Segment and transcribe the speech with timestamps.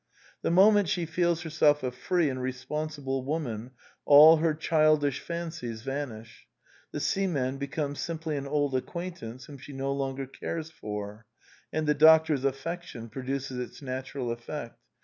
[0.41, 3.69] The moment she feels herself a free and responsi ble woman,
[4.03, 6.47] all her childish fancies vanish:
[6.91, 11.27] the seaman becomes simply an old acquaintance whom she no longer cares for;
[11.71, 14.79] and the doctor's affec tion produces its natural effect.